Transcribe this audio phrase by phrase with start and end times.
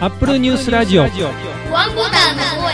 [0.00, 2.72] アップルニュースラジオワンボタンの声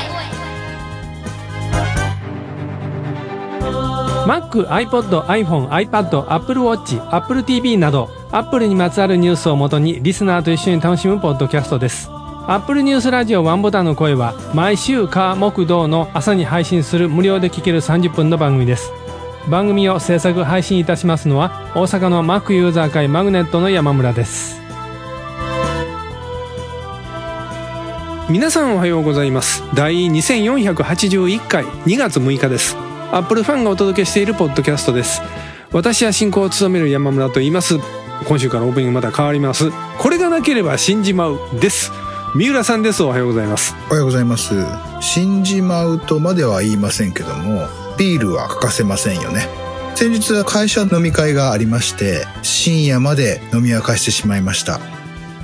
[4.26, 12.08] Mac、iPod、iPhone、iPad、Apple Watch、Apple TV など Apple にまつわるニュースをもとにリスナーと一緒に楽しむポッドキャストです。
[12.08, 18.92] アップルニュースラジオワンボタンの声は毎週火木道の朝に配信する無料で聴ける30分の番組です。
[19.48, 24.60] 番組を制作配信いたしますのは大阪の Mac ユーザー会マグネットの山村です。
[28.28, 29.62] 皆さんおはようございます。
[29.74, 32.76] 第2481回2月6日です。
[33.12, 35.22] アップルファンがお届けしているポッドキャストです。
[35.72, 37.78] 私は進行を務める山村と言います。
[38.26, 39.70] 今週からオープニングまた変わります。
[39.98, 41.92] これがなければ死んじまうです。
[42.34, 43.04] 三浦さんです。
[43.04, 43.76] おはようございます。
[43.86, 44.54] おはようございます。
[45.00, 47.68] 死んじまうとまでは言いませんけども、
[47.98, 49.48] ビールは欠かせませんよね。
[49.94, 54.78] 先日会社飲み会がありまして、深夜まで飲み明かしてしまいました。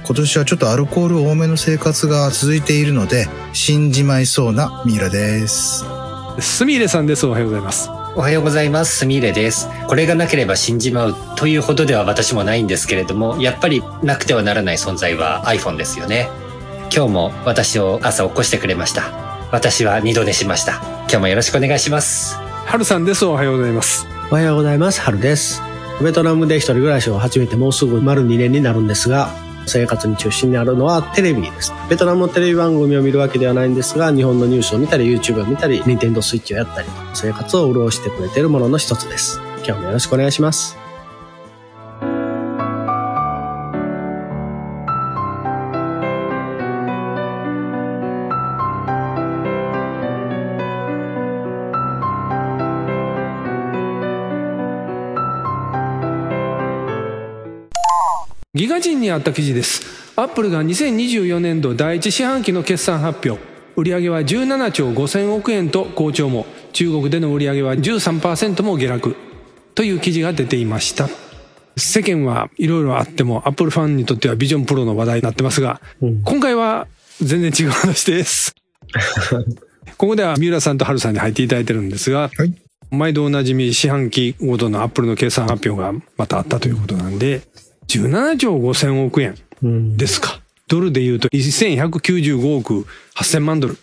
[0.05, 5.85] 今年はちょっとアルコール多めの生活が続いているので、死んじまいそうなミイラです。
[6.41, 8.99] すみれさんですおはようございますおはようございます。
[8.99, 9.69] すみれです。
[9.89, 16.29] これがなければ死んじまうというほどでは私もないんですけれども、やっぱりなくてはならない存在は iPhone ですよね。
[16.95, 19.49] 今日も私を朝起こしてくれました。
[19.51, 20.83] 私は二度寝しました。
[21.03, 22.42] 今日もよろしくお願いします。
[22.73, 24.99] はるさんですおはようございますおはようございます。
[25.03, 25.61] 春です。
[26.03, 29.29] ベトナムで一人暮らしを始めてもうすぐ丸2年になるんですが、
[29.67, 31.71] 生活に中心にあるのはテレビです。
[31.91, 39.39] ベトナムのテレビ番組を見るわけではないんですが、日本のニュースを見たり、YouTube を見たり、Nintendo Switch をやったりと、生活を潤してくれているものの一つです。
[39.67, 40.82] 今日もよろしくお願いします。
[59.13, 59.83] にあった記事です。
[60.17, 63.43] アップルが2024年度第一四半期の決算発表。
[63.77, 66.47] 売上は17兆5000億円と好調も。
[66.73, 69.17] 中国での売上は13%も下落。
[69.75, 71.09] という記事が出ていました。
[71.77, 75.81] 世間はいろいろあってもアップルファンにとってはビジョンプロの話題になってますが、
[76.25, 76.87] 今回は
[77.21, 78.55] 全然違う話です。
[79.97, 82.55] ここでは三浦さんと春さんに入っていただいてるんですが、はい。
[82.91, 87.41] 毎度おなじみ四半期ごとのアップルの決算発表がまたあったということなんで、
[87.99, 89.97] 17兆5000億円うん。
[89.97, 90.41] ですか。
[90.69, 93.77] ドルで言うと1195億8000万ドル。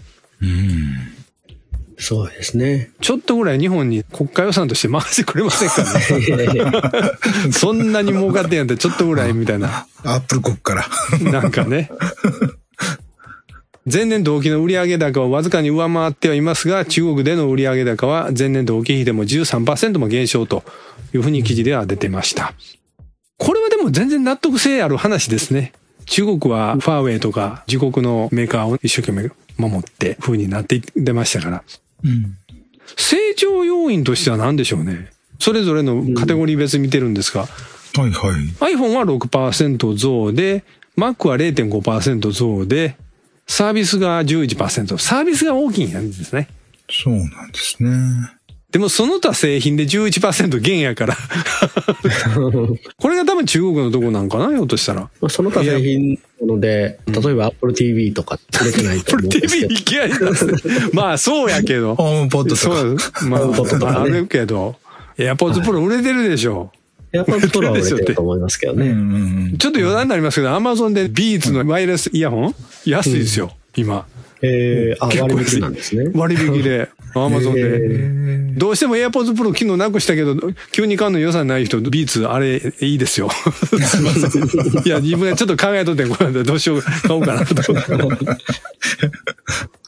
[1.98, 2.92] そうですね。
[3.02, 6.26] ちょっとぐらい日本に国家予算として回してくれませんかね。
[6.26, 6.72] いやいや
[7.52, 9.86] そんなに儲かってんやったらちょっとぐらいみたいな。
[10.04, 10.86] アップル国から。
[11.32, 11.92] なんかね。
[13.92, 20.64] 前年同期の売上高をわずかに上回ってはいますが、中国での売上高は前年同期比でも13%も減少と
[21.14, 22.54] いうふうに記事では出てました。
[23.40, 25.74] これはでも全然納得性ある話ですね。
[26.06, 31.64] 中国はファーウェイとか自国のメーカーを一生懸命守って風になっていってましたから。
[32.04, 32.38] うん。
[32.98, 35.12] 成長要因としては何でしょうね。
[35.40, 37.48] それぞれのカテゴリー別見てるんですが、は
[38.08, 38.38] いは
[38.70, 38.76] い。
[38.76, 40.64] iPhone は6%増で、
[40.98, 42.98] Mac は0.5%増で、
[43.48, 44.98] サービスが11%。
[44.98, 46.50] サービスが大きいんですね。
[46.90, 48.39] そうなんですね。
[48.72, 51.18] でもその他製品で11%減やから。
[52.98, 55.10] これが多分中国のとこなんかな、ひょっとしたら。
[55.22, 59.74] まあその他製品なので、例えば Apple TV とか売れてないと思うんですけ TV ど。
[59.74, 60.48] いきなり出す。
[60.94, 61.96] まあそうやけど。
[61.96, 62.82] ホームポッドとそか。
[62.84, 62.98] う、
[63.28, 64.76] まホームポッドとかねあ、あるけど。
[65.18, 66.72] AirPods Pro 売れてるでしょ。
[67.12, 68.92] やっぱりプロは売れてると思いますけどうんうね。
[69.54, 72.56] んちょっと余談になりますけど、Amazon で Beats のワイヤレスイヤホン？
[72.86, 74.06] 安いですよ、今。
[74.44, 76.12] えー、あ、割引なんですね。
[76.14, 77.62] 割引で、Amazon で。
[77.62, 78.00] う
[78.54, 78.58] ん。
[78.58, 80.36] どうしても AirPods Pro 機能なくしたけど、
[80.72, 83.30] 急に買うの予算ない人、ビーツ、あれ、いいですよ。
[83.30, 84.88] すいません。
[84.88, 87.56] いや、自分でちょっと考えとって、これどうしよう、買おうかなと。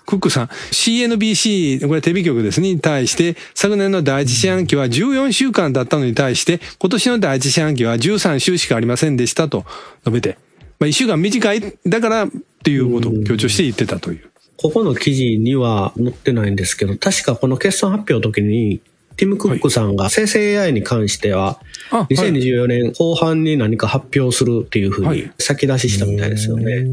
[0.05, 9.65] クックさん、CNBC、これテレビ局ですね、に対して、昨年の第一四半期は14週間だったのに対して、今年の第一四半期は13週しかありませんでしたと
[10.03, 10.37] 述べて、
[10.79, 12.29] まあ1週間短い、だから、っ
[12.63, 14.30] ていうことを強調して言ってたという。
[14.61, 18.79] ここの記事には載ってないんですけど、確かこの決算発表の時に、
[19.17, 21.59] ティム・クックさんが生成 AI に関しては、
[21.89, 22.13] あ、はい。
[22.15, 25.31] 2024年後半に何か発表するっていうふうにはい。
[25.39, 26.85] 先出ししたみたいですよね。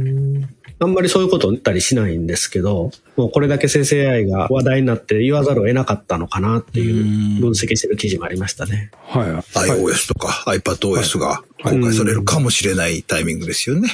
[0.81, 8.91] あんまりそういうことを言ったりしないんですけど、もうこれだけ生成 AI が話題になって言わざるを得なかったのかなっていう分析してる記事もありましたね。
[9.07, 9.33] はい。
[9.33, 9.43] はい。
[9.43, 13.89] iOS とか iPadOS が公開されるかもしれないタイミングですよね。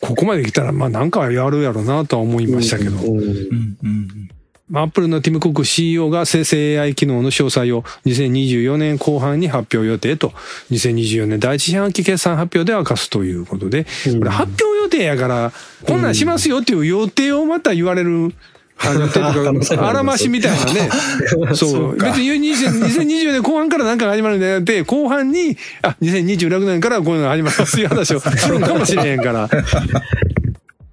[0.00, 2.90] ここまで来たら、まあなんかやるやろなとは思いましたけど。
[2.90, 4.30] うんうんうん
[4.72, 10.32] アップルのティム・コック CEO が生成 AI 機能の詳細を2024年後半に発表予定と、
[10.70, 15.52] 2024年第一四半期決算発表で明かすということで、これ発表予定やから、
[15.86, 18.32] こんなんしますよっていう予定をまた言われる、
[18.82, 20.88] あの、てか、あらましみたいなね。
[21.54, 21.96] そう。
[21.98, 29.50] 別に20 2024年後半からなんかが始まるんじゃなくて、後半に、あ、2026年からこういうのが始まりますいう話を するんかもしれへんから。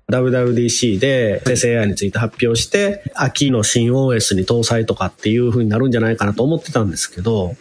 [0.10, 7.56] WWDC で生成 AI について発表して、秋の新 OS に搭載とかっていう風になるんじゃないかなと思ってたんですけど、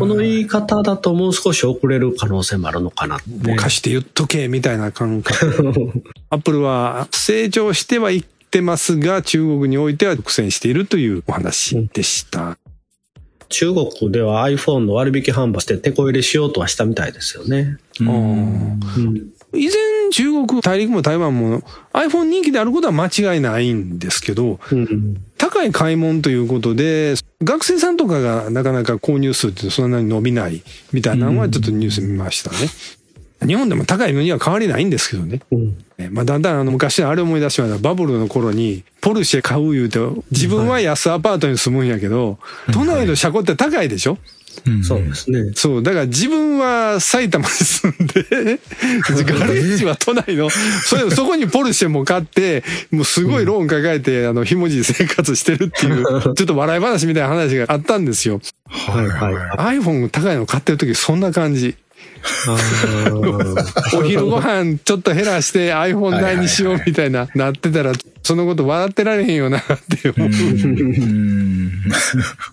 [0.00, 3.30] この言い方だともう少し遅れる可能性もあるのかなって。
[3.30, 6.02] もう貸して言っとけ、みたいな感覚。
[6.30, 12.58] アップルは成長してはいってますが、中国においては苦戦しているというお話でした。
[13.48, 17.76] 中国では iPhone の割引販売して手こ入れしようとはしたみたいですよね。
[18.00, 19.74] うんうん以前
[20.12, 21.62] 中国大陸も台湾も
[21.92, 30.62] iPhone 人気であることは間違いないんですけど、うん高い買い物ということで、学生さんとかがなかなか購入数ってそんなに伸びない
[30.92, 32.56] みたいなのはちょっとニュース見ましたね。
[33.46, 35.40] 日本でも高いのには変わりないんですけどね。
[35.52, 37.78] うんえまあ、だんだんあの昔のあれ思い出しました。
[37.78, 39.98] バブルの頃にポルシェ買う言うて、
[40.30, 42.38] 自分は安アパートに住むんやけど、
[42.72, 44.16] 都内の車庫って高いでしょ？
[44.66, 45.52] うんそうですね。
[45.54, 45.82] そう。
[45.82, 48.24] だから自分は埼玉に住んで、
[49.24, 56.04] ガレージは都内の、それ、そこにポルシェも買って、もうすごいローン抱えて、あの、ひもじい生活してるっていう、
[56.34, 58.40] ちょっと笑い話みたいな話があったんですよ。
[58.68, 59.78] はいはいはい。
[59.78, 61.76] iPhone 高いの買ってる時そんな感じ。
[63.94, 67.92] お昼ご飯ちょっと減らして iPhone 代にしようみたいな、なってたら、
[68.22, 70.28] そのこと笑ってられへんよなって思う。
[70.28, 71.82] うん。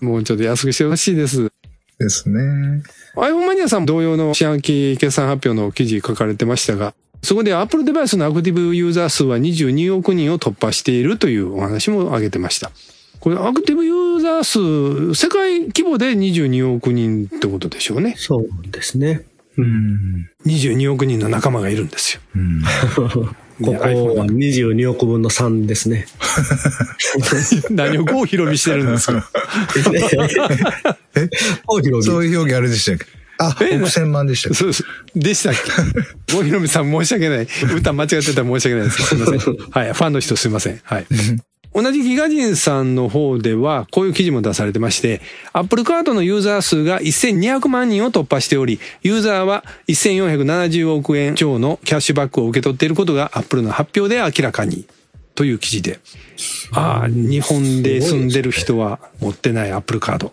[0.00, 1.53] もうちょっと安くしてほしいです。
[1.98, 2.82] ですね。
[3.16, 12.70] iPhone マニアさん同様の四半期決算発表の記事書かれてましたが、そこで Apple デバイスのアクティブユーザー数は22億人を突破しているというお話も挙げてました。
[13.20, 18.14] これアクティブユーザー数、世界規模で22億人ってことでしょうね。
[18.18, 19.24] そうですね。
[19.56, 20.28] うん。
[20.44, 22.20] 22億人の仲間がいるんですよ。
[22.36, 22.62] うん。
[23.62, 26.06] ここは22億分の3ですね。
[27.70, 29.30] 何を郷ひろみしてるんですか？
[31.68, 33.06] お広げそういう表現あれでしたっけ？
[33.38, 33.76] あ、え？
[33.80, 34.58] 億千万でしたっけ？
[34.58, 34.84] そうです。
[35.14, 35.54] でしたっ
[36.26, 36.32] け？
[36.34, 37.48] 郷ひろみさん申し訳ない。
[37.76, 39.02] 歌間違ってたら申し訳ないです。
[39.02, 39.38] すいません。
[39.38, 39.92] はい。
[39.92, 40.80] ファンの人すいません。
[40.82, 41.06] はい。
[41.74, 45.20] 同じギガ人さんの方では、こういう記事も出されてまして、
[45.52, 54.86] Apple Card のユーザー数が1200万人を突破しており、ユーザーは1470億円超のキャッシュバックを受け取っていることが Apple の発表で明らかに。
[55.34, 55.98] という記事で。
[56.72, 60.30] ああ、日本で住んでる人は持ってない Apple Card。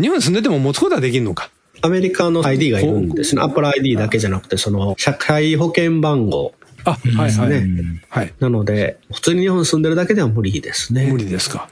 [0.00, 1.50] 日本に住んでても持つことはできるのか。
[1.80, 3.42] アメリカの ID がいるんですね。
[3.42, 6.54] Apple ID だけじゃなくて、その、社会保険番号。
[6.84, 7.48] あ、はいはい。
[7.48, 8.34] ねはい。
[8.40, 11.10] なので、普通に日本に住んでるだけでは無理ですね。
[11.10, 11.68] 無理ですか。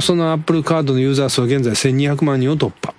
[0.00, 2.94] そのアップルカードのユーザー数は現在1200万人を突破。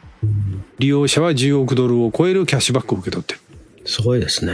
[0.79, 3.39] 利用者は10億ドルを超えるキャッシュバックを受け取ってる。
[3.85, 4.53] すごいですね。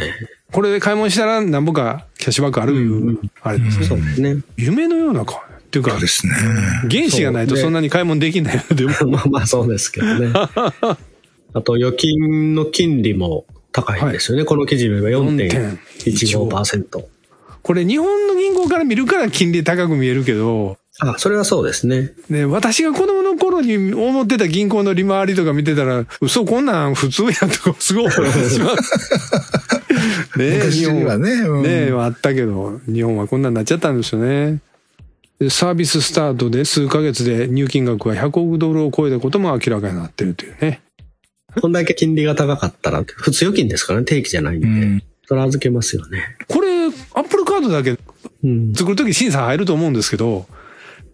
[0.52, 3.86] これで買い物したら何ぼかキャッシュバックあるいう、あれですね。
[3.86, 4.38] そうですね。
[4.58, 5.46] 夢のようなか。
[5.70, 6.34] っていうかですね。
[6.90, 8.92] 原資がないとそんなに買い物できないのでも。
[9.12, 10.32] まあまあそうですけどね。
[11.54, 14.46] あと、預金の金利も高いんですよね。
[14.46, 17.06] この記事では4.15%。
[17.62, 22.12] これ日本の銀行から見るから金利高く見えるけど、あ、それはそうですね。
[22.30, 28.76] ね、私が子供の頃に思ってた銀行の利回りとか見てたら、嘘こんなん普通やとかすごい思ってしまう。
[30.38, 34.60] ねえ昔はねうんねえ、あったけど、日本はこんなんなっちゃったんですよね。
[35.40, 40.82] でサービススタートで数ヶ月で入金額は100億ドルを超えたことも明らかになってるというね。
[41.62, 44.68] こんだけ金利が高かったら、普通預金ですからね、定期じゃないんで。
[44.68, 46.24] うんそれ預けますよね。
[46.48, 48.00] これ、アップルカードだけ
[48.44, 48.74] うん。
[48.74, 50.48] 作るとき審査入ると思うんですけど、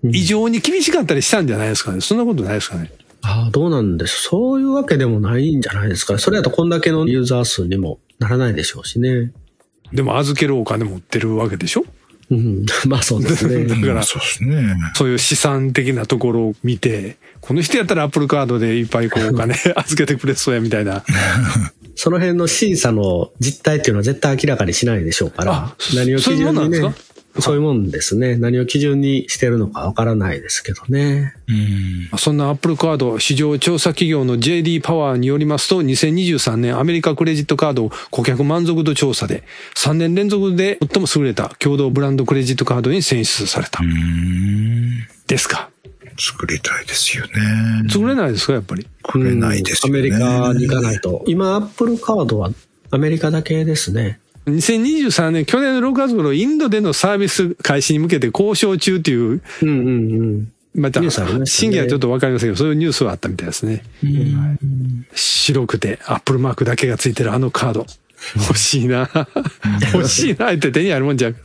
[0.04, 2.00] 異常に厳しかったりしたんじゃないですかね。
[2.00, 2.94] そんなことないですかね。
[3.24, 4.24] ああ、どうなんです。
[4.24, 6.20] そういうわけでもないんじゃないですかね。
[6.20, 9.34] それだとこんだけのユーザー数にもならないでしょうしね。
[9.92, 11.86] でも預けるお金持ってるわけでしょ
[12.32, 12.66] うん。
[12.88, 13.66] まあそうですね。
[13.68, 14.76] だからそうですね。
[14.96, 21.04] そういう資産的なところを見て、この人やったらアップルカードでいっぱいこうお金 預けてくれそうやみたいな。
[21.96, 28.38] その辺の審査の実態っていうのは絶対明らかにしないでしょうからあ、何を基準にそういうもんなんねですか、そういうもんですね。
[28.38, 31.34] 何を基準にしてるのかわからないですけどね。
[31.48, 32.18] うん。
[32.18, 39.44] そんなアップルカード市場調査企業の JD パワーによりますと、2023年アメリカクレジットカード顧客満足度調査で、
[39.76, 43.84] 3年連続で最も優れた共同ブランドクレジットカードに選出された。
[43.84, 45.06] うん。
[45.28, 45.70] ですか。
[46.18, 47.32] 作りたいですよね。
[47.90, 48.88] 作れないですか、やっぱり。
[49.06, 50.00] 作れないですよね。
[50.00, 51.24] アメリカに行かないと。
[51.28, 52.52] 今、アップルカードは
[52.92, 54.20] アメリカだけですね。
[54.46, 60.52] 2023年、去年の6月頃、インドでのサービス開始に向けて交渉中っていううんうんうん。
[60.76, 61.02] また、
[61.46, 63.84] 真偽はちょっとわかりませんけど、そういうニュースはあったみたいですね。
[64.04, 64.60] はい
[65.14, 67.86] 白くて、アップルマークだけがついてるあのカード。
[68.36, 69.10] 欲しいな。
[69.94, 71.36] 欲しいなって手にあるもんじゃん。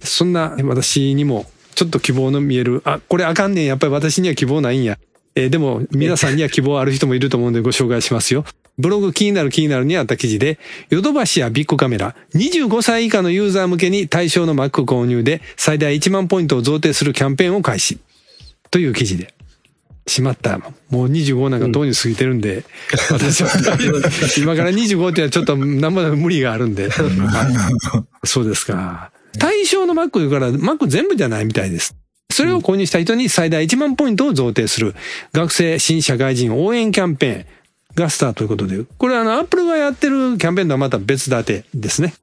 [0.00, 3.64] そんな私にも、ちょっと希望の見える、あ、これあかんねん。
[3.64, 4.98] やっぱり私には希望ないんや。
[5.34, 8.44] えーでも、皆さんには希望ある人もいると思うんでご紹介しますよ。
[8.80, 10.58] ブログ気になる気になるにあった記事で、
[10.88, 17.98] ヨドバシやビッグカメラ、25歳以下のユーザー向けに対象の Mac 購入で最大1万ポイントを贈呈するキャンペーンを開始。
[18.70, 19.34] という記事で。
[20.06, 20.58] しまった。
[20.90, 22.64] もう25なんかとうに過ぎてるんで、
[23.10, 23.50] 私 は
[24.38, 26.88] 今から25ってのはちょっと何も無理があるんで。
[26.88, 27.02] は
[28.22, 29.12] いそうですか。
[29.38, 31.94] 対象の Mac から Mac 全部じゃないみたいです。
[32.32, 34.94] それを購入した人に最大1万ポイントを贈呈する
[35.32, 37.46] 学生新社会人応援キャンペーン
[37.94, 42.14] がスタートということで、これあの Apple がやってるキャンペーンとはまた別立てですね。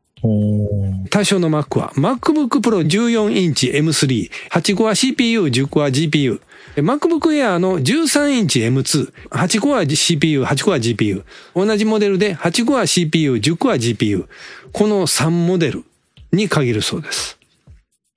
[1.09, 6.41] 対象の Mac は MacBook Pro 14インチ M3、8コア CPU、10コア GPU、
[6.75, 11.23] MacBook Air の13インチ M2、8コア CPU、8コア GPU、
[11.55, 14.27] 同じモデルで8コア CPU、10コア GPU、
[14.73, 15.83] この3モデル
[16.31, 17.37] に限るそうです。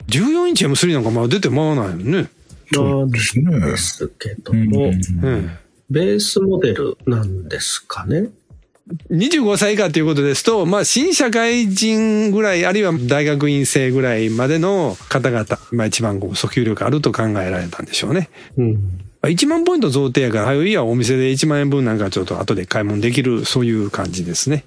[0.09, 2.31] 14インチ M3 なんかまだ出てまわないよね。
[2.73, 5.51] そうですねですけども、うん。
[5.91, 8.31] ベースモデルなんですかね。
[9.11, 18.31] 25歳以下ということですと、まあ、新社会人ぐらい、あるいは大学院生ぐらいまでの方々、まあ、一番こう訴求力あると考えられたんでしょうね。
[18.57, 19.01] うん。
[19.23, 24.65] 1万ポイント贈呈やから、はい、いや、お店で1万円分なんかちょっと後で買い物できる、そういう感じですね。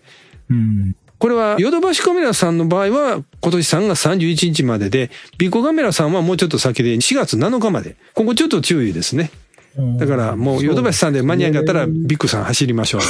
[0.50, 0.96] うん。
[1.18, 7.96] これは、ヨドバシカメラさんの場合は、今年3月31日までで、ビッコカメラさんはもうちょっと先で4月7日まで。
[8.13, 9.32] ここちょっと注意ですね。
[9.98, 13.01] だから、もうヨドバシさんで間に合いかったら、ビッグさん走りましょう。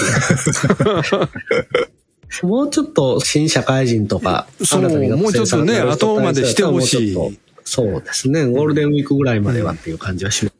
[2.48, 7.18] もうちょっと新社会人とか、そうもうちょっとね後までしてほしい
[7.66, 8.46] そうですね。
[8.46, 10.53] ゴールデンウィークぐらいまではっていう感じはします。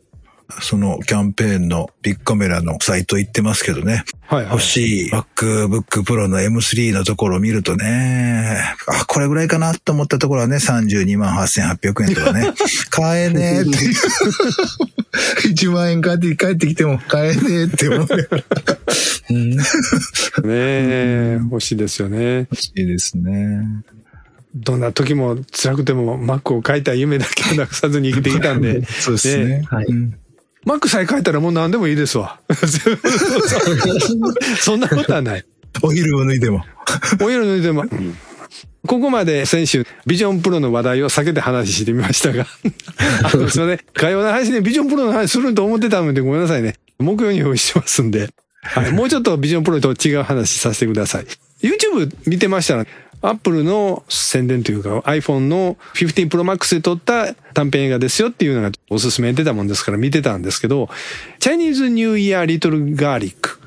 [0.62, 4.04] そのキャンペーンのビッグカメラのサイト行ってますけどね。
[4.28, 4.62] はいはい欲。
[4.62, 12.54] しい MacBook Pro の M3 のところを見るとね、あ、これぐらいかなと思ったところはね、32万8800円とかね、
[12.90, 13.78] 買えねえって。
[15.48, 18.08] 1万円買って帰ってきても買えねえって思う。
[19.30, 22.48] うん、欲ねえ、欲しいですよね。
[22.54, 23.84] しいですね。
[24.56, 29.64] どんな時も辛くても Mac を買いたい夢だけをなくさずに生きてきたんで、 そうですね。
[29.68, 30.16] はいうん、
[30.66, 32.40] Mac さえ買えたらもう何でもいいですわ。
[34.60, 35.46] そんなことはない。
[35.82, 36.66] お昼を脱いでも。
[37.22, 37.86] お色抜いても。
[38.86, 42.46] ここまで先週、ビジョンプロの話題を避けて話してみましたが、
[43.24, 43.80] あの、すいません。
[43.94, 46.76] 会話の配信でビジョンプロの話すると思ってたのでごめんなさいね。
[47.00, 48.30] 目標に用意してますんで、
[48.62, 51.26] はい、もうちょっとビジョンプロと違う話させてください。
[51.62, 52.86] YouTube 見てましたら、
[53.26, 60.90] アップルの宣伝というか iPhone の15 Pro Max で撮った短編映画ですよっていうのがおすすめ出たもんですから見てたんですけど、
[61.40, 63.60] Chinese New Year Little Garlic っ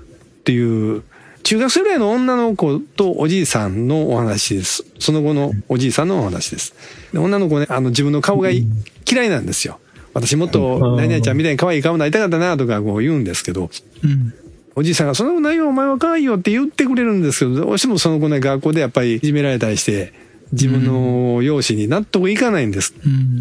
[0.44, 1.02] ていう
[1.42, 4.84] 中学生ぐらいの女の子とおじいさんのお話です。
[4.98, 6.74] その後のおじいさんのお話です。
[7.14, 8.66] で女の子ね、あの自分の顔がい
[9.10, 9.80] 嫌いなんですよ。
[10.12, 13.70] 私もっと何々ちゃんみたいに可愛い顔になりたかったなとかこう言うんですけど、
[14.76, 20.12] おじいさんが、そんなことないよ、お前は可愛いよって言ってくれるんですけど、どうしてもその子ね、学校でやっぱりいじめられたりして、
[20.52, 22.94] 自分の容姿に納得いかないんです。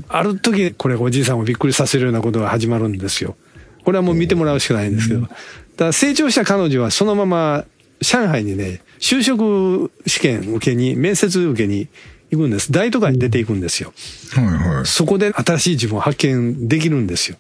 [0.08, 3.36] ある時、これおじいさんをびっくりさせるようなことが始まるんですよ。
[3.84, 5.28] これはもう見てもらうしかないんですけど。
[5.76, 7.66] だ成長した彼女はそのまま
[8.02, 11.90] 上海にね、就職試験受けに、面接受けに
[12.32, 12.72] 行くんです。
[12.72, 13.94] 大都会に出ていくんですよ。
[14.34, 14.86] はいはい。
[14.86, 17.38] そこで新しい自分を発見できるんですよ。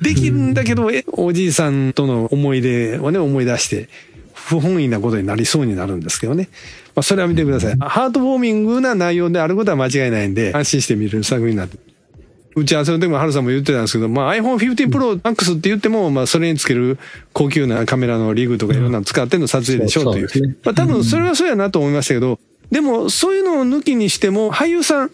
[0.00, 3.88] できるんだけど、えおじいさんとの思い出をね、思い出して、
[4.34, 6.48] 不本意なことになりそうになるんですけどね。
[6.94, 7.76] まあ、それは見てください。
[7.78, 11.78] ハートウォーミングな内容であることは間違いないんで、安心して見れる作品になって。
[12.56, 16.98] 打ち合わせの時もハルさんも言ってたんですけど、まあ iPhone 15 Pro Max って言っても、まあそれにつける
[17.32, 20.56] 高級なカメラのリグとかいろんなの使っての撮影でしょうという。
[20.62, 22.38] まあ多分それはそうやなと思いましたけど、
[22.70, 25.10] でもそういうのを抜きにしても、俳優さん、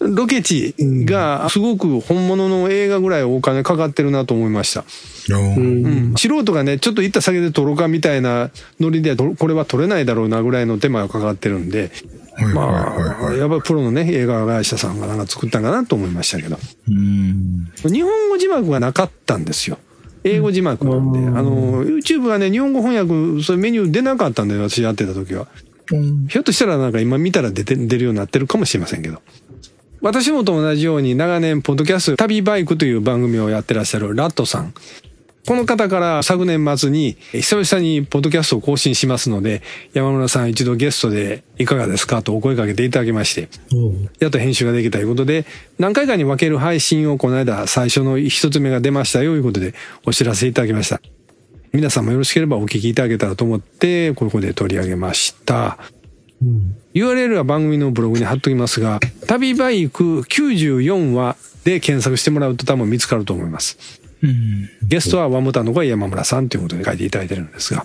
[0.00, 4.84] ロケ地がすごく本物の映画ぐらいお金かかってるなと思いました。
[5.30, 11.90] うん、素人がね、ちょっと行った先で撮ろうかみたいなノリでこれは撮れないだろうなぐらいの手間がかかってるんで、
[12.54, 12.96] ま
[13.28, 13.32] あ。
[13.34, 16.58] やっぱりプロのね、映画会社さんがなんか作ったんかなと思いましたけど。
[16.88, 17.70] うん。
[17.84, 19.78] 日本語字幕がなかったんですよ。
[20.24, 21.18] 英語字幕なんで。
[21.18, 25.46] あの、YouTube がね、日本語翻訳、そういうメニュー出なかったんで、私やってた時は。
[25.92, 29.20] うんひょっとしたらなんか今見たら出て、出るようになってるかもしれませんけど。
[30.04, 34.74] 私もと同じように長年、ポッドキャスト、旅バイクという番組をやってらっしゃるラットさん。
[35.46, 39.62] この方から昨年末に久々にポッドキャストを更新しますので、
[39.94, 42.20] 山村さん一度ゲストでいかがですか？
[42.20, 43.48] とお声かけていただきまして、
[44.18, 45.46] やっと編集ができたということで、
[45.78, 49.72] 何回かに分ける配信をこの間最初の一つ目が出ましたよということで
[50.04, 51.00] お知らせいただきました。
[51.72, 55.78] 皆さんもよろしければお聞きいただけたらと思って、ここで取り上げました。
[56.92, 64.00] URL は番組のブログに貼っときますが、旅バイク94話で検索してもらうと多分見つかると思います。
[64.82, 67.84] ゲストはワムタの声山村さんということで書いていただいてるんですが、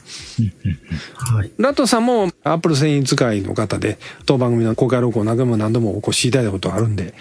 [1.16, 1.52] はい。
[1.58, 7.14] ラットさんもアップル繊維使いの方で、当番組の公開録音何度も何度もお越しいただいたことがあるんで、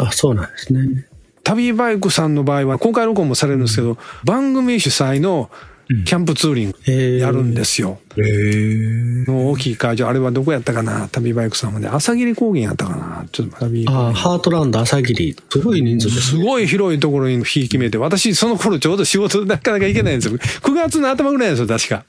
[0.00, 1.06] あ、そうなんですね。
[1.42, 5.50] 旅バイクさんの場合は公開録音もされるんですけど、番組主催の
[5.88, 7.98] キャンプツーリングやるんですよ。
[8.16, 11.08] の大きい会場、あれはどこやったかな？
[11.08, 13.26] 旅バイクさんはね、朝霧高原やったかな？
[13.30, 15.36] ちょっと旅ああ、ハートランド朝霧。
[15.50, 16.06] すごい人数。
[16.06, 16.44] ですすね。
[16.44, 20.38] ごい広いところに引き決めて、私その頃ちょうど仕事なかなか行けないんですよ。
[20.38, 22.04] 9月の頭ぐらいなんですよ、確か。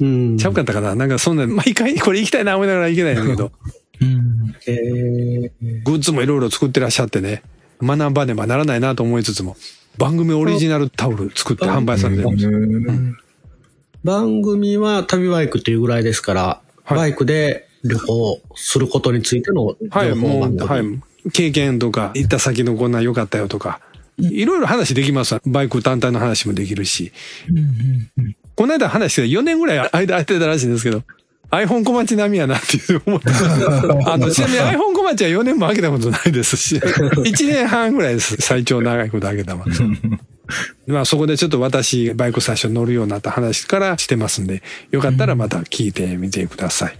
[0.00, 0.36] うん。
[0.38, 0.94] ちゃうかったかな？
[0.94, 3.52] なんかそんな、毎回これ行きたいな思いながら行けないんだけど、
[4.00, 5.50] えー
[5.84, 7.42] グッズもいろいろ作ってらっしゃってね、
[7.80, 9.56] 学ばねばならないなと思いつつも、
[9.98, 12.52] 番組オリジナルタオル作って販売されてるんですよ。
[14.02, 16.42] 番組は旅バイクというぐらいですから、
[16.84, 20.68] はいバイクで旅行することについてのはい、情報もう、番組。
[20.68, 21.30] はい。
[21.32, 23.80] 経験とか、行った先のこんなん良かったよとか、
[24.18, 27.12] いろいろ話できますわバイク単体の話もできるし。
[28.54, 31.02] この間話して4年ぐらい間空いてたらしいんですけど、
[31.54, 33.30] iPhone 小町並みやなっていう思って。
[34.06, 38.36] あの、 ちなみに iPhone 小町は4年も開けたことないですし、 1年半ぐらいです。
[38.40, 39.70] 最長長いこと開けたまで。
[40.86, 46.96] まあそこでちょっと私、バイク最初乗るようになった話からしてますんで、よかったらまた聞いてみてください。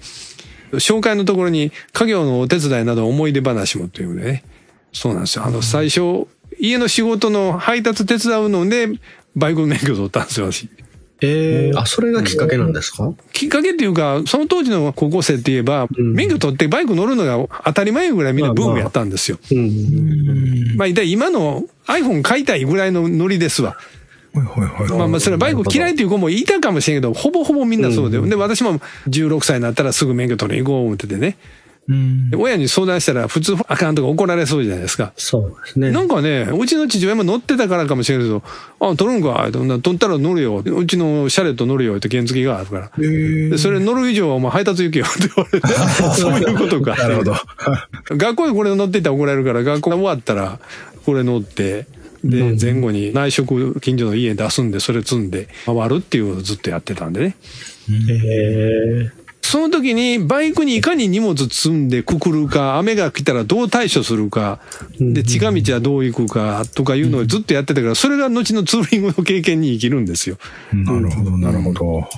[0.72, 4.44] 紹介のところに、家業のお手伝いなど思い出話もというね。
[4.92, 5.44] そうなんですよ。
[5.44, 6.26] あの、最初、
[6.58, 8.88] 家の仕事の配達手伝うので、
[9.36, 10.68] バイク免許取ったんですよ、私。
[11.26, 13.12] えー、あ、それがきっかけなんですか？
[13.32, 19.38] きっかけっていうか、その当時の高校生って言えば、免許取ってバイク乗るのが当たり前ぐらいみんなブームやったんですよ。
[19.50, 20.76] うん。
[20.76, 23.76] まあ、一体今の iPhone 買いたいぐらいのノリですわ。
[24.34, 24.98] はいはいはい。
[24.98, 28.20] まあまあ、それはバイク嫌いっていう子もいたかもしれんけど、ほぼほぼみんなそうで。
[28.20, 31.36] で、私も16歳になったらすぐ免許取りに行こう思っててね。
[31.86, 35.12] で親に相談したら普通あかんとか怒られそうじゃないですか。
[35.16, 35.90] そうですね。
[35.90, 38.42] なんかね、うちの父親も乗ってたからかもしれないけど、
[38.80, 40.58] あ、取るんか、取ったら乗るよ。
[40.58, 42.90] うちのシャレット乗るよって原付があるから。
[42.96, 45.68] でそれ乗る以上はお前配達行けよって言われて、
[46.16, 46.96] そういうことか。
[46.96, 47.34] なるほど。
[48.16, 50.58] 学校でこれ乗ってたら怒られるから、学校が終わったら
[51.04, 51.86] これ乗って、
[52.24, 57.36] で、前後に内職近所の家に出すんで、それ積んで回るっていうのをずっとやってたんでね。
[57.90, 64.58] えーその時にバイクにいかに荷物積んでくくるか、雨が来たらどう対処するか、
[64.98, 70.38] で、近道はどう行くかとかいうのをずっとやってたから、それが後のツーリングの経験に生きるんですよ。
[70.72, 72.08] なるほど、なるほど。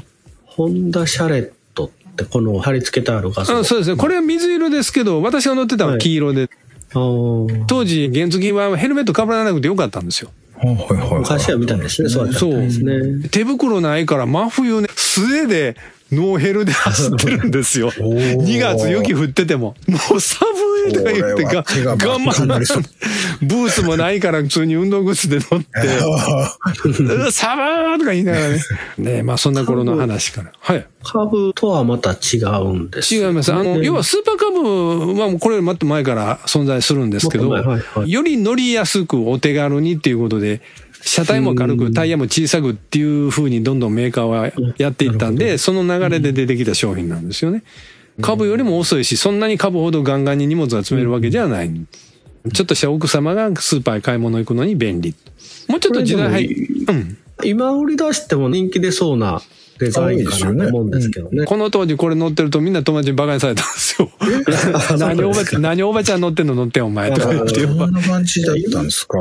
[0.45, 3.59] ホンダシャレットってこの貼り付けてある画像。
[3.59, 3.97] あそうですね。
[3.97, 6.49] これは水色ですけど、私が乗ってたのは黄色で、
[6.93, 10.31] あー当時原付はヘルメット被らなくてよかったんですよ。
[10.59, 11.19] はいはいはい。
[11.19, 12.09] 昔は見たんですね。
[12.09, 13.29] そうですね。
[13.31, 15.77] 手袋ないから真冬ね、素手で
[16.13, 17.91] ノーヘルで走ってるんですよ。
[17.99, 19.75] 2月雪降ってても。
[19.89, 20.49] もう寒
[20.89, 22.59] いとか言ってが、我真っ赤にな。
[23.43, 25.67] ブーツもないから普通に運動靴で乗って、
[27.33, 28.61] 寒ーとか言いながらね。
[28.99, 30.53] ねまあそんな頃の話から。
[30.59, 30.87] はい。
[31.03, 33.53] 株とはまた違うんです、違います。
[33.53, 40.61] あの、要はスーパーカブはもうこれよりもっと前から存在するんですけど、より乗りやすくお手軽にっていうことで、
[41.03, 47.63] 車体も軽く、タイヤも小さくっていう風にどんどんメーカーはやっていったんで、その流れで出てきた商品なんですよね。
[48.21, 51.71] 株よりも遅いし、そんなに株ほどガンガンに荷物が積めるわけじゃない。
[52.53, 55.15] ちょっとした奥様がスーパーへ買い物行くのに便利。
[55.69, 57.19] もうちょっと時代入うん。
[57.45, 59.43] 今売り出しても人気出そうな
[59.79, 61.45] デザインかなと思うんですけどね。
[61.45, 64.09] この当時これ乗ってるとみんな友達に馬鹿にされたんですよ。
[64.99, 69.19] 何おばちゃん、何おばちゃん乗ってんの乗ってんお前とか言ってそんな感じだったんですか？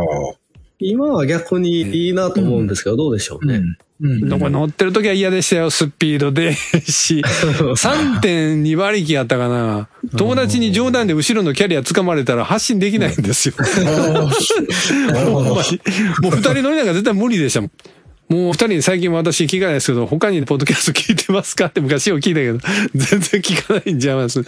[0.80, 3.62] 今は逆にいいなと思うんですけど、どうでしょうね。
[4.02, 4.28] うん。
[4.28, 7.22] どこ乗ってる時は嫌でしたよ、スピードでし。
[7.24, 9.88] 3.2馬力やったかな。
[10.18, 13.56] 友達に冗談で後ろのキャリア掴まれたら発進できないんですよ。
[16.22, 17.72] もう二人乗りなんか絶対無理でしたもん。
[18.28, 22.60] もう二人に最近私聞かないですけど、他にポッドキャスト聞いてますかって昔を聞いたけど、
[22.96, 24.44] 全然聞かないんちゃいます。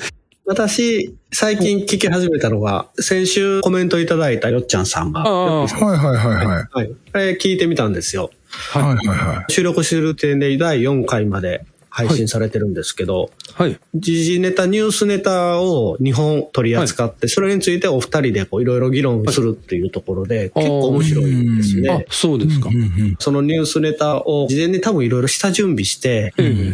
[0.49, 6.67] 私、最近聞き始めたのが、先週コメントいただいたよっちゃんさんが、ああ、はいはいはいはい。
[6.71, 6.95] はい。
[7.11, 8.31] あれ聞いてみたんですよ。
[8.71, 9.51] はいはいはい。
[9.51, 11.65] 収録してる点で第4回まで
[11.97, 13.79] 配信されてるんですけど、はい。
[13.95, 22.69] 時事ネタ、ニュースネタを2本取り扱って、それについてお二人でこういろいろ議論するっていうところで、結構面白いんですあね。、そうですか。
[23.17, 26.33] そのニュースネタを事前に多分いろいろ下準備して、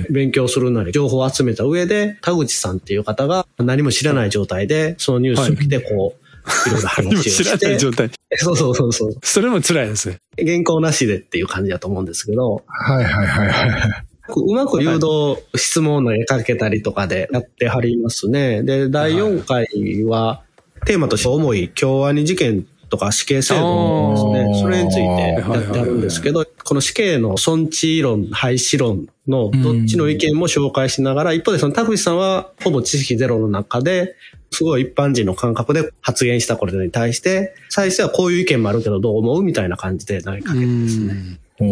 [0.09, 8.09] 勉強するなり情報を集めた上で、田口さんっていう方が何も知らない状態で、そのニュースを見てこう、いろいろ何も話を知らしてない状、態。
[8.35, 9.15] そうそうそうそう。
[9.23, 10.17] それも辛いですね。
[10.37, 14.05] 原稿なしでっていう感じだと思うんですけど、はいはいはいはい。
[14.29, 18.63] うまく誘導、質問を投げかけたりとかでやってはりますね。
[18.63, 19.67] で、第4回
[20.05, 20.41] は、
[20.85, 24.61] テーマとして重い京アニ事件とか死刑制度ですね。
[24.61, 34.15] それについてやってあるんですけど、この死刑の損地論、廃止論のどっちの意見も紹介しながら、一方でその田口さんはほぼ知識ゼロの中で、
[34.51, 41.39] すごい一般人の感覚で発言したことに対して、最初はこういう意見もあるけどどう思うみたいな感じで投げかけてですね。
[41.59, 41.63] あ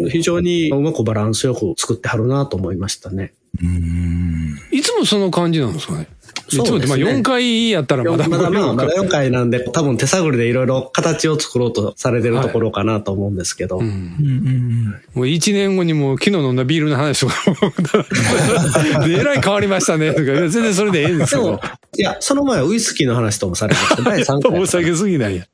[0.00, 3.32] の非常にうまくバランスよく作ってはるなと思いましたね。
[4.72, 6.06] いつもその感じなんですかね？
[6.48, 13.80] そうですねまあ4回やったらまだまだまあ、まだ4 4回なんで、多分手探りでいろいろ形を作ろうとされてるところかなと思うんですけど。
[13.80, 13.88] もう
[15.24, 17.34] 1年後にもう昨日飲んだビールの話とか
[19.08, 21.60] えらい変わりましたねとか、全然それでええんですけどでも。、
[21.96, 24.02] いや、その前はウイスキーの話ともされてました。
[24.02, 24.60] 第3回。
[24.60, 25.44] お酒すぎないや。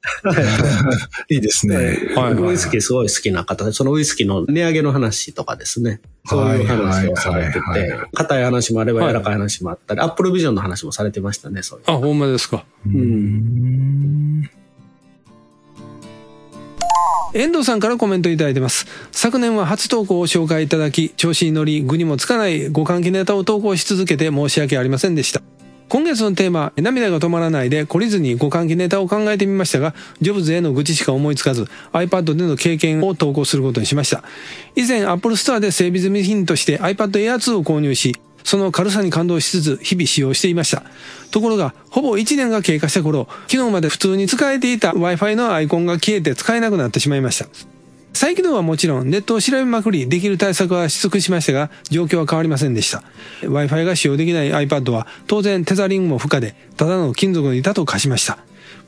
[1.29, 1.77] いいですね。
[2.17, 6.01] はいはいウイスキーすごい好きな方で、そのウイスキーの値上げの話とかですね。
[6.27, 11.85] そういう話をされてはいはいはいて、硬い話もあれば柔らかい話もあったり、アップルビジョンの話もされてましたね、そういう。
[11.87, 12.65] あ、ほんまですか。
[12.87, 14.51] うん。
[17.35, 18.87] 遠藤さんからコメントいただいてます。
[19.11, 25.43] 昨年は初投稿を紹介いただき、調子に乗り、具にもつかない互換機ネタを投稿し続けて申し訳ありませんでした。
[25.89, 34.23] 今月のテーマ、涙が止まらないで懲りずに互換機ネタを考えてみましたが、ジョブズへの愚痴しか思いつかず、iPad での経験を投稿することにしました。
[34.77, 40.85] 以前、Apple Store で整備済み品として iPad Air 2を購入し、その軽さに感動しつつ日々使用していました。
[41.31, 47.49] ところが、ほぼ1年が経過した頃、昨日まで普通に使えていた Wi-Fi のアイコンが消えて使えなくなってしまいました。
[48.15, 53.03] 再起動はもちろんネットを調べまくりできる対策はし尽くしましたが状況は変わりませんでした。
[53.41, 58.39] Wi-Fi が使用できない iPad は当然テザリングも不可でただの金属の板と化しました。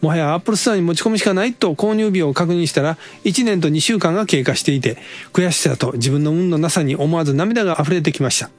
[0.00, 4.98] もはや Apple Store に持ち込むしかないと購入日を確認したら1年と2週間が経過していて
[5.32, 8.50] 悔しさと自分の運のなさに思わず涙が溢れてきました。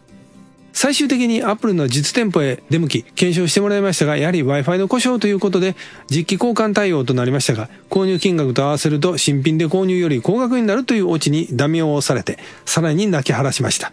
[0.77, 5.75] 最終的に Apple の実店舗へ出向き検証してもらいましたがやはり Wi-Fi の故障ということで
[6.07, 13.91] 実機交換対応となりましたが購入金額と合わせると新品で購入より高額になるというオチにダメを押されてさらに泣き晴らしました。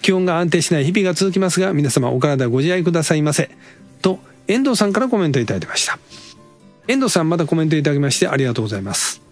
[0.00, 3.50] 気温が安定しない日々が続きますが皆様お体ご自愛くださいませ。
[4.00, 5.98] と遠藤さんからコメントいただいてました。
[6.86, 9.25] 遠藤さんまたコメントいただきましてありがとうございます。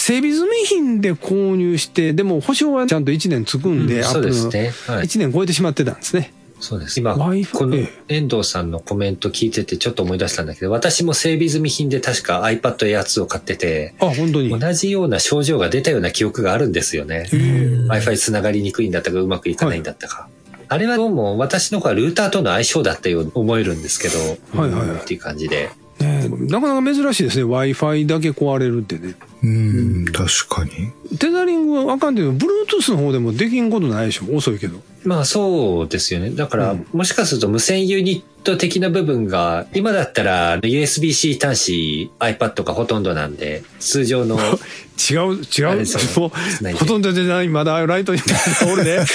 [0.00, 4.68] 整備済み品で購入してでも保証はちゃんと1年つくんで、うんそうですね。
[4.68, 5.06] Apple のはい。
[5.06, 6.98] 1年超えてしまってたんですね、そうです。
[6.98, 14.58] 今、Wi-Fi このえ遠藤さんのコメント聞いててちょっと思い出したんだけど、私も整備済み品で確か iPad Air 2を買ってて、あ本当に。
[14.58, 17.28] 同じような症状が出たような記憶があるんですよね。
[17.30, 20.28] Wi-Fi 繋がりにくいんだったか、うまくいかないんだったか。
[20.68, 24.18] あれはどうも私の方はルーターとの相性だったように思えるんですけど、
[24.60, 24.88] はいはいはい。
[24.88, 25.68] うんっていう感じで。
[25.98, 27.42] ねえなかなか珍しいですね。
[27.42, 30.92] W i f i だけ壊れるってねうん、確かに。
[31.18, 34.80] テザリングはあかんっていうの Bluetooth の方でもできんことないでしょ遅いけど。
[35.04, 36.30] まあそうですよね。
[36.30, 36.86] だから、うん。
[36.92, 45.82] もしかすると無線ユニット的な部分が、今だったら USB-C 端子 iPad がほとんどなんで、通常の、違 う違う。
[45.82, 45.86] う
[46.62, 46.72] で。
[46.74, 47.48] ほとんどじゃない。
[47.48, 48.22] まだライトニン
[48.66, 49.06] グ 俺ね。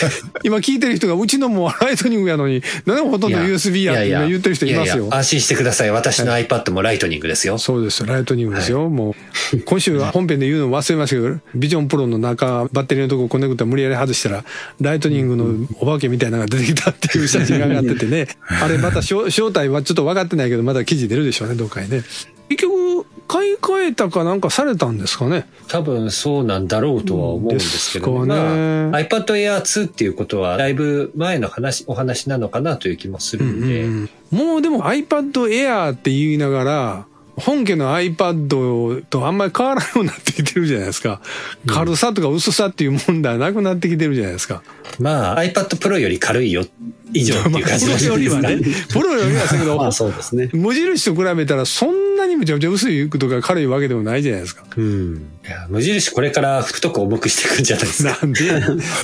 [0.44, 5.04] 今聞いてる人がうちのもライトニングやのに何でもほとんど USB やって今言ってる人いますよ。
[5.04, 5.92] やや安心してください。
[5.92, 7.60] 私の iPad もライトニングですよ。
[7.60, 8.08] そうですよ。
[8.08, 9.16] ライトニングですよ、も
[9.54, 14.46] う今週は本編で言うの忘れましたけどビジョンプロの中バッテリーのとこコネクタ無理やり外したら
[14.80, 18.28] ライトニングのお化けみたいなのが出てきたっていう写真が上がっててね。
[18.64, 22.04] あれまた正正体はちょっと分かってないけどまだ記事出るでしょうねどっかにね。
[22.48, 25.48] 結局買い替えたかなんかされたんですかね？
[25.68, 28.90] 多分そうなんだろうとは思うんですけど、ですかね。
[28.92, 37.06] まあ、iPad Air 2っていうことは、だいぶ前の話、お話なのかなという気もするんで、もうでも iPad Air って言いながら、
[37.38, 41.22] 本家の iPad とあんまり変わらんようになってきてるじゃないですか。
[41.68, 44.64] 軽さとか薄さっていう問題なくなってきてるじゃないですか。
[45.00, 46.66] まあ iPad Pro より軽いよ、
[47.14, 50.50] 以上っていう感じプロよりはね、プロよりはそうけど、まあそうですね。
[50.54, 54.64] 無印と比べたらそんなにめちゃめちゃ薄いとか軽いわけでもないじゃないですか。
[54.78, 55.28] うん。
[55.46, 58.18] いや、無印これから太く重くしていくんじゃないですか。
[58.22, 58.40] なんで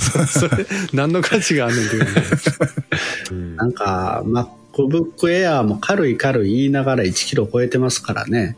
[0.00, 2.10] そそれ、何の価値があんねんっていうね。
[3.30, 4.22] うんなんか、
[4.72, 8.56] MacBook Air も軽い軽い言いながら1キロ超えてますからね。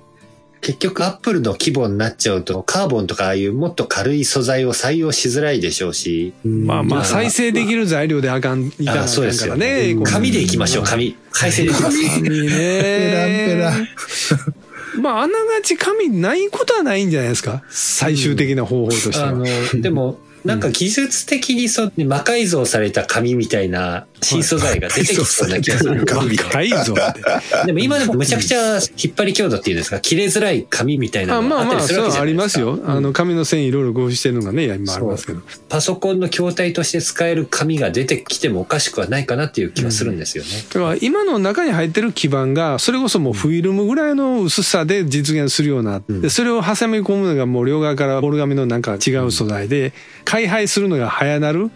[0.61, 6.33] 結局アップルの規模になっちゃうと、カーボンとかああいうもっと軽い素材を採用しづらいでしょうし。
[6.43, 9.95] まあまあ、再生できる材料であかん、いかなあかんそうですよからね。
[10.05, 11.17] 紙でいきましょう、紙。
[11.33, 11.99] 再生できます。
[12.15, 12.49] 紙ね。
[12.49, 15.03] ペラペラ。
[15.03, 17.63] まあ、あながち紙ないことはないんじゃないですか？
[17.69, 19.29] 最終的な方法としては。
[19.29, 19.45] あの、
[19.83, 26.05] でも、なんか技術的にそう、魔改造された紙みたいな新素材が出てきそうな気がする。
[26.05, 26.95] 紙改造。
[27.67, 32.61] でも今でもむちゃくちゃ引っ張り強度っていうんですか、切れづらい紙みたいなあのまあまあ、があったりするわけそうありじゃないでか。
[32.65, 32.95] ますすよ。
[32.97, 35.41] あの、紙の繊維いろいろ合成してるのがね、今ありますけど。
[35.69, 40.51] パソコンの筐体として使える紙が出てきてもおかしくはないかなっていう気はするんですよね。
[40.73, 49.93] だから今の中に入ってる基板が、それこそもうフィルムぐらいの薄さで実現するような、でそれを挟み込むのがもう両側からボール紙のなんか違う素材で、
[50.35, 51.71] 開廃するのが早なる。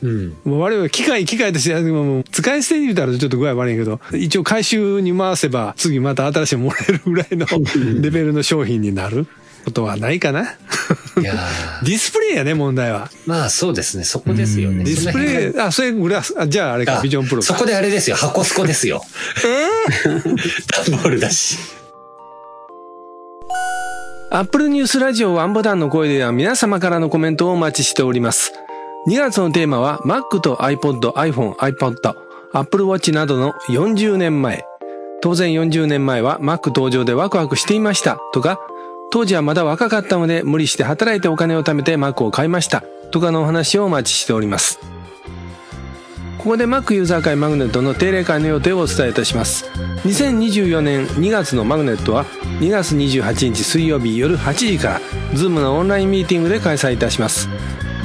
[0.00, 0.36] うん。
[0.44, 7.46] もう我々機械機械としてもう使い捨てに言うたらちょっと具合悪いけど、一応回収に回せば次また新しいのもらえるぐらいの
[8.00, 9.26] レベルの商品になる
[9.64, 10.42] ことはないかな。
[10.42, 10.44] い
[11.24, 13.10] やー ディスプレイやね、問題は。
[13.26, 14.84] まあそうですね、そこですよね。
[14.84, 17.46] ディスプレイ、あ、それグラス、あじゃああれか、あビジョンプロか。
[17.48, 19.02] そこであれですよ、箱スコですよ。
[20.88, 21.58] 段ボールだし。
[24.34, 28.52] アップルニュースラジオワンボタンの声では皆様からのコメントをお待ちしております。
[29.06, 32.14] 2月のテーマは Mac と iPod、iPhone、iPod、
[32.52, 34.64] Apple Watch などの40年前。
[35.22, 38.58] 当然40年前は Mac 登場でワクワクしていましたとか、
[39.12, 44.80] 当時はまだ若かったので無理して働いてお金を貯めて Mac を買いましたとかのお話をお待ちしております。
[46.44, 49.64] ここで Mac ユーザー会マグネットの定例会の予定をお伝えいたします。
[50.04, 52.26] 2024年2月のマグネットは
[52.60, 55.00] 2月28日水曜日夜8時から
[55.32, 57.48] Zoom のオンラインミーティングで開催いたします。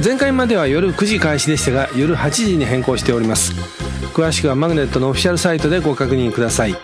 [0.02, 3.52] 前回までは夜9時開始でしたが夜8時に変更しております。
[4.14, 6.74] 詳しくはマグネットのオフィシャルサイトでご確認ください。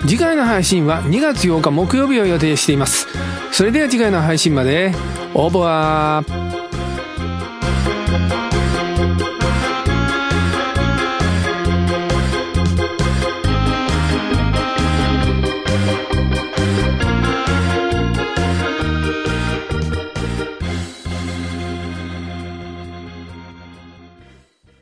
[0.00, 3.06] 次回の配信は2月8日木曜日を予定しています。
[3.52, 4.92] それでは次回の配信まで、
[5.34, 6.48] オーバー